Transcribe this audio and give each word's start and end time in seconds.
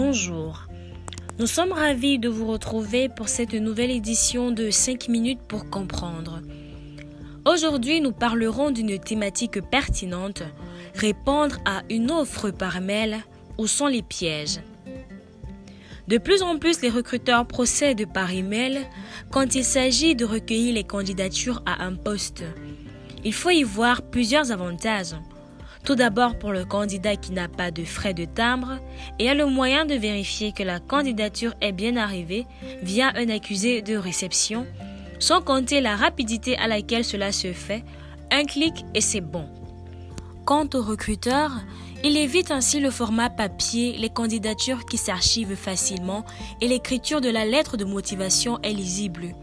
Bonjour. 0.00 0.68
Nous 1.40 1.48
sommes 1.48 1.72
ravis 1.72 2.20
de 2.20 2.28
vous 2.28 2.46
retrouver 2.46 3.08
pour 3.08 3.28
cette 3.28 3.54
nouvelle 3.54 3.90
édition 3.90 4.52
de 4.52 4.70
5 4.70 5.08
minutes 5.08 5.40
pour 5.48 5.70
comprendre. 5.70 6.40
Aujourd'hui, 7.44 8.00
nous 8.00 8.12
parlerons 8.12 8.70
d'une 8.70 8.96
thématique 9.00 9.60
pertinente, 9.60 10.44
répondre 10.94 11.56
à 11.64 11.82
une 11.90 12.12
offre 12.12 12.50
par 12.52 12.80
mail, 12.80 13.18
où 13.58 13.66
sont 13.66 13.88
les 13.88 14.02
pièges. 14.02 14.60
De 16.06 16.18
plus 16.18 16.42
en 16.42 16.60
plus, 16.60 16.80
les 16.80 16.90
recruteurs 16.90 17.44
procèdent 17.44 18.06
par 18.12 18.32
email 18.32 18.86
quand 19.32 19.56
il 19.56 19.64
s'agit 19.64 20.14
de 20.14 20.24
recueillir 20.24 20.74
les 20.74 20.84
candidatures 20.84 21.60
à 21.66 21.84
un 21.84 21.96
poste. 21.96 22.44
Il 23.24 23.34
faut 23.34 23.50
y 23.50 23.64
voir 23.64 24.02
plusieurs 24.02 24.52
avantages. 24.52 25.16
Tout 25.88 25.94
d'abord 25.94 26.38
pour 26.38 26.52
le 26.52 26.66
candidat 26.66 27.16
qui 27.16 27.32
n'a 27.32 27.48
pas 27.48 27.70
de 27.70 27.82
frais 27.82 28.12
de 28.12 28.26
timbre 28.26 28.78
et 29.18 29.30
a 29.30 29.32
le 29.32 29.46
moyen 29.46 29.86
de 29.86 29.94
vérifier 29.94 30.52
que 30.52 30.62
la 30.62 30.80
candidature 30.80 31.54
est 31.62 31.72
bien 31.72 31.96
arrivée 31.96 32.44
via 32.82 33.10
un 33.16 33.30
accusé 33.30 33.80
de 33.80 33.96
réception, 33.96 34.66
sans 35.18 35.40
compter 35.40 35.80
la 35.80 35.96
rapidité 35.96 36.58
à 36.58 36.68
laquelle 36.68 37.06
cela 37.06 37.32
se 37.32 37.54
fait, 37.54 37.84
un 38.30 38.44
clic 38.44 38.84
et 38.94 39.00
c'est 39.00 39.22
bon. 39.22 39.48
Quant 40.44 40.68
au 40.74 40.82
recruteur, 40.82 41.52
il 42.04 42.18
évite 42.18 42.50
ainsi 42.50 42.80
le 42.80 42.90
format 42.90 43.30
papier, 43.30 43.96
les 43.96 44.10
candidatures 44.10 44.84
qui 44.84 44.98
s'archivent 44.98 45.56
facilement 45.56 46.26
et 46.60 46.68
l'écriture 46.68 47.22
de 47.22 47.30
la 47.30 47.46
lettre 47.46 47.78
de 47.78 47.86
motivation 47.86 48.58
est 48.62 48.74
lisible. 48.74 49.34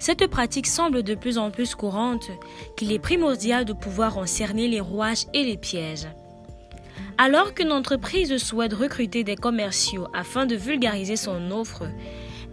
Cette 0.00 0.26
pratique 0.28 0.66
semble 0.66 1.02
de 1.02 1.14
plus 1.14 1.36
en 1.36 1.50
plus 1.50 1.74
courante 1.74 2.30
qu'il 2.74 2.90
est 2.90 2.98
primordial 2.98 3.66
de 3.66 3.74
pouvoir 3.74 4.16
en 4.16 4.24
cerner 4.24 4.66
les 4.66 4.80
rouages 4.80 5.26
et 5.34 5.44
les 5.44 5.58
pièges. 5.58 6.08
Alors 7.18 7.52
qu'une 7.52 7.70
entreprise 7.70 8.34
souhaite 8.38 8.72
recruter 8.72 9.24
des 9.24 9.36
commerciaux 9.36 10.08
afin 10.14 10.46
de 10.46 10.56
vulgariser 10.56 11.16
son 11.16 11.50
offre, 11.50 11.82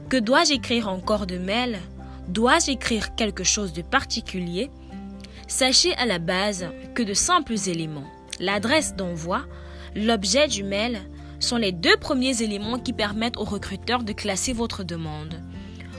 que 0.08 0.16
dois-je 0.18 0.52
écrire 0.52 0.88
encore 0.88 1.26
de 1.26 1.38
mail? 1.38 1.78
Dois-je 2.28 2.72
écrire 2.72 3.14
quelque 3.14 3.44
chose 3.44 3.72
de 3.72 3.80
particulier? 3.80 4.70
Sachez 5.48 5.94
à 5.96 6.04
la 6.04 6.18
base 6.18 6.66
que 6.94 7.02
de 7.02 7.14
simples 7.14 7.54
éléments, 7.66 8.10
l'adresse 8.38 8.94
d'envoi, 8.94 9.46
l'objet 9.94 10.48
du 10.48 10.64
mail, 10.64 11.00
sont 11.40 11.56
les 11.56 11.72
deux 11.72 11.96
premiers 11.96 12.42
éléments 12.42 12.78
qui 12.78 12.92
permettent 12.92 13.38
au 13.38 13.44
recruteur 13.44 14.02
de 14.02 14.12
classer 14.12 14.52
votre 14.52 14.84
demande. 14.84 15.42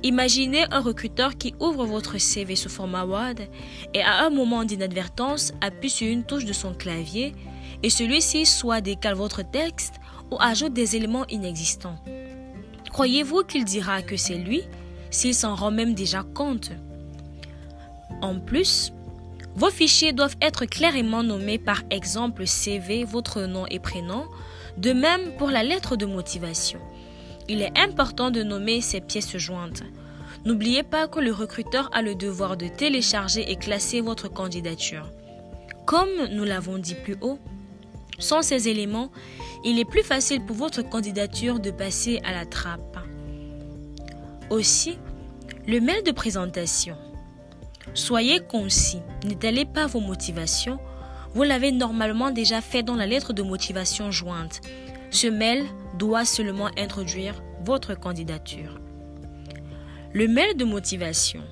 Imaginez 0.03 0.65
un 0.71 0.81
recruteur 0.81 1.37
qui 1.37 1.55
ouvre 1.61 1.85
votre 1.85 2.19
CV 2.19 2.57
sous 2.57 2.69
format 2.69 3.05
Word 3.05 3.41
et 3.93 4.03
à 4.03 4.25
un 4.25 4.31
moment 4.31 4.65
d'inadvertance 4.65 5.53
appuie 5.61 5.91
sur 5.91 6.07
une 6.07 6.25
touche 6.25 6.45
de 6.45 6.53
son 6.53 6.73
clavier 6.73 7.35
et 7.83 7.91
celui-ci 7.91 8.47
soit 8.47 8.81
décale 8.81 9.15
votre 9.15 9.43
texte 9.43 9.95
ou 10.31 10.37
ajoute 10.41 10.73
des 10.73 10.97
éléments 10.97 11.27
inexistants. 11.29 11.99
Croyez-vous 12.91 13.43
qu'il 13.45 13.65
dira 13.65 14.01
que 14.01 14.17
c'est 14.17 14.39
lui 14.39 14.63
s'il 15.11 15.35
s'en 15.35 15.55
rend 15.55 15.71
même 15.71 15.95
déjà 15.95 16.23
compte? 16.23 16.71
En 18.23 18.39
plus, 18.39 18.93
vos 19.55 19.71
fichiers 19.71 20.13
doivent 20.13 20.37
être 20.43 20.67
clairement 20.67 21.23
nommés 21.23 21.59
par 21.59 21.83
exemple 21.91 22.47
CV, 22.47 23.05
votre 23.05 23.43
nom 23.43 23.67
et 23.71 23.79
prénom, 23.79 24.27
de 24.77 24.93
même 24.93 25.33
pour 25.39 25.51
la 25.51 25.63
lettre 25.63 25.97
de 25.97 26.07
motivation. 26.07 26.79
Il 27.49 27.63
est 27.63 27.79
important 27.79 28.31
de 28.31 28.43
nommer 28.43 28.81
ces 28.81 29.01
pièces 29.01 29.37
jointes. 29.37 29.83
N'oubliez 30.45 30.83
pas 30.83 31.09
que 31.09 31.21
le 31.21 31.33
recruteur 31.33 31.89
a 31.93 32.03
le 32.03 32.15
devoir 32.15 32.57
de 32.57 32.69
télécharger 32.69 33.51
et 33.51 33.57
classer 33.57 34.01
votre 34.01 34.29
candidature. 34.29 35.11
Comme 35.87 36.27
nous 36.31 36.45
l'avons 36.45 36.79
dit 36.79 36.95
plus 36.95 37.17
haut, 37.21 37.39
sans 38.19 38.43
ces 38.43 38.69
éléments, 38.69 39.11
il 39.65 39.79
est 39.79 39.85
plus 39.85 40.03
facile 40.03 40.45
pour 40.45 40.57
votre 40.57 40.83
candidature 40.83 41.61
de 41.61 41.71
passer 41.71 42.21
à 42.25 42.33
la 42.33 42.45
trappe. 42.47 42.99
Aussi, 44.51 44.99
le 45.67 45.81
mail 45.81 46.03
de 46.03 46.13
présentation. 46.13 46.97
Soyez 47.95 48.41
concis, 48.41 49.01
n'étalez 49.25 49.65
pas 49.65 49.87
vos 49.87 50.01
motivations. 50.01 50.79
Vous 51.35 51.43
l'avez 51.43 51.73
normalement 51.73 52.31
déjà 52.31 52.61
fait 52.61 52.83
dans 52.83 52.95
la 52.95 53.07
lettre 53.07 53.33
de 53.33 53.43
motivation 53.43 54.11
jointe. 54.11 54.61
Ce 55.11 55.27
mail 55.27 55.65
doit 55.99 56.25
seulement 56.25 56.71
introduire 56.79 57.43
votre 57.65 57.95
candidature. 57.95 58.81
Le 60.13 60.29
mail 60.29 60.57
de 60.57 60.65
motivation. 60.65 61.43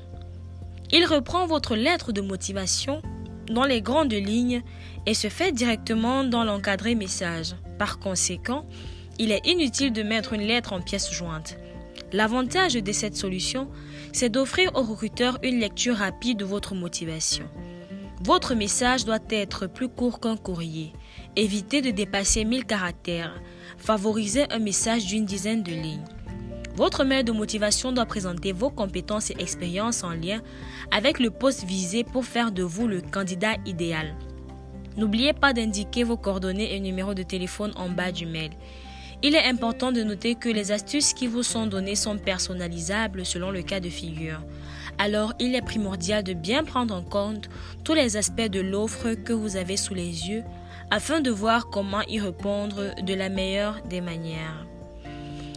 Il 0.90 1.04
reprend 1.04 1.46
votre 1.46 1.76
lettre 1.76 2.12
de 2.12 2.20
motivation 2.20 3.02
dans 3.48 3.64
les 3.64 3.82
grandes 3.82 4.12
lignes 4.12 4.62
et 5.06 5.14
se 5.14 5.28
fait 5.28 5.52
directement 5.52 6.24
dans 6.24 6.44
l'encadré 6.44 6.94
message. 6.94 7.54
Par 7.78 7.98
conséquent, 7.98 8.66
il 9.18 9.32
est 9.32 9.46
inutile 9.46 9.92
de 9.92 10.02
mettre 10.02 10.32
une 10.32 10.42
lettre 10.42 10.72
en 10.72 10.80
pièce 10.80 11.10
jointe. 11.12 11.56
L'avantage 12.12 12.74
de 12.74 12.92
cette 12.92 13.16
solution, 13.16 13.68
c'est 14.12 14.28
d'offrir 14.28 14.70
au 14.74 14.82
recruteur 14.82 15.38
une 15.42 15.58
lecture 15.58 15.96
rapide 15.96 16.38
de 16.38 16.44
votre 16.44 16.74
motivation. 16.74 17.44
Votre 18.22 18.54
message 18.54 19.04
doit 19.04 19.18
être 19.30 19.66
plus 19.66 19.88
court 19.88 20.20
qu'un 20.20 20.36
courrier. 20.36 20.92
Évitez 21.36 21.82
de 21.82 21.90
dépasser 21.90 22.44
1000 22.44 22.64
caractères. 22.64 23.40
Favorisez 23.76 24.50
un 24.52 24.60
message 24.60 25.06
d'une 25.06 25.24
dizaine 25.24 25.62
de 25.62 25.72
lignes. 25.72 26.04
Votre 26.76 27.04
mail 27.04 27.24
de 27.24 27.32
motivation 27.32 27.92
doit 27.92 28.06
présenter 28.06 28.52
vos 28.52 28.70
compétences 28.70 29.30
et 29.30 29.36
expériences 29.38 30.02
en 30.02 30.10
lien 30.10 30.40
avec 30.90 31.20
le 31.20 31.30
poste 31.30 31.64
visé 31.64 32.02
pour 32.02 32.24
faire 32.24 32.50
de 32.50 32.62
vous 32.62 32.88
le 32.88 33.00
candidat 33.00 33.54
idéal. 33.66 34.16
N'oubliez 34.96 35.32
pas 35.32 35.52
d'indiquer 35.52 36.04
vos 36.04 36.16
coordonnées 36.16 36.74
et 36.74 36.80
numéros 36.80 37.14
de 37.14 37.22
téléphone 37.22 37.72
en 37.76 37.88
bas 37.88 38.12
du 38.12 38.26
mail. 38.26 38.50
Il 39.26 39.34
est 39.34 39.46
important 39.46 39.90
de 39.90 40.02
noter 40.02 40.34
que 40.34 40.50
les 40.50 40.70
astuces 40.70 41.14
qui 41.14 41.26
vous 41.26 41.42
sont 41.42 41.66
données 41.66 41.94
sont 41.94 42.18
personnalisables 42.18 43.24
selon 43.24 43.50
le 43.50 43.62
cas 43.62 43.80
de 43.80 43.88
figure. 43.88 44.42
Alors, 44.98 45.32
il 45.40 45.54
est 45.54 45.62
primordial 45.62 46.22
de 46.22 46.34
bien 46.34 46.62
prendre 46.62 46.94
en 46.94 47.00
compte 47.00 47.48
tous 47.84 47.94
les 47.94 48.18
aspects 48.18 48.50
de 48.50 48.60
l'offre 48.60 49.14
que 49.14 49.32
vous 49.32 49.56
avez 49.56 49.78
sous 49.78 49.94
les 49.94 50.28
yeux 50.28 50.44
afin 50.90 51.22
de 51.22 51.30
voir 51.30 51.70
comment 51.70 52.02
y 52.02 52.20
répondre 52.20 52.94
de 53.02 53.14
la 53.14 53.30
meilleure 53.30 53.80
des 53.88 54.02
manières. 54.02 54.66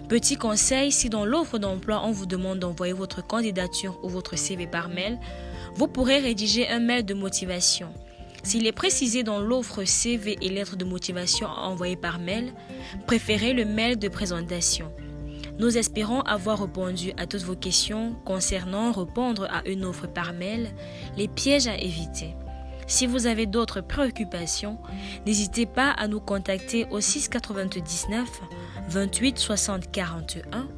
Petit 0.07 0.37
conseil, 0.37 0.93
si 0.93 1.09
dans 1.09 1.25
l'offre 1.25 1.57
d'emploi 1.57 2.03
on 2.05 2.11
vous 2.11 2.25
demande 2.25 2.59
d'envoyer 2.59 2.93
votre 2.93 3.21
candidature 3.21 3.99
ou 4.01 4.07
votre 4.07 4.37
CV 4.37 4.65
par 4.65 4.87
mail, 4.87 5.19
vous 5.75 5.89
pourrez 5.89 6.19
rédiger 6.19 6.69
un 6.69 6.79
mail 6.79 7.03
de 7.03 7.13
motivation. 7.13 7.89
S'il 8.47 8.65
est 8.65 8.71
précisé 8.71 9.23
dans 9.23 9.41
l'offre 9.41 9.83
CV 9.83 10.37
et 10.41 10.47
lettre 10.47 10.77
de 10.77 10.85
motivation 10.85 11.47
envoyée 11.47 11.97
par 11.97 12.17
mail, 12.17 12.53
préférez 13.05 13.51
le 13.51 13.65
mail 13.65 13.99
de 13.99 14.07
présentation. 14.07 14.89
Nous 15.59 15.77
espérons 15.77 16.21
avoir 16.21 16.61
répondu 16.61 17.11
à 17.17 17.27
toutes 17.27 17.41
vos 17.41 17.57
questions 17.57 18.15
concernant 18.23 18.93
répondre 18.93 19.49
à 19.51 19.67
une 19.67 19.83
offre 19.83 20.07
par 20.07 20.31
mail, 20.31 20.69
les 21.17 21.27
pièges 21.27 21.67
à 21.67 21.77
éviter. 21.77 22.35
Si 22.87 23.05
vous 23.05 23.27
avez 23.27 23.47
d'autres 23.47 23.81
préoccupations, 23.81 24.77
n'hésitez 25.25 25.65
pas 25.65 25.91
à 25.91 26.07
nous 26.07 26.21
contacter 26.21 26.87
au 26.89 27.01
699 27.01 28.29
28 28.87 29.39
60 29.39 29.91
41 29.91 30.69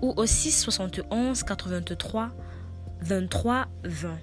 ou 0.00 0.14
au 0.16 0.26
6 0.26 0.60
71 0.60 1.42
83 1.42 2.30
23 3.00 3.66
20. 3.82 4.16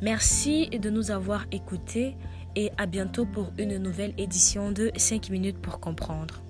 Merci 0.00 0.68
de 0.68 0.90
nous 0.90 1.10
avoir 1.10 1.46
écoutés 1.50 2.16
et 2.54 2.70
à 2.78 2.86
bientôt 2.86 3.26
pour 3.26 3.52
une 3.58 3.78
nouvelle 3.78 4.14
édition 4.16 4.70
de 4.70 4.92
5 4.96 5.30
minutes 5.30 5.58
pour 5.58 5.80
comprendre. 5.80 6.42